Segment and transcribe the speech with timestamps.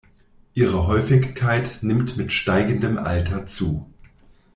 [0.55, 3.85] Ihre Häufigkeit nimmt mit steigendem Alter zu.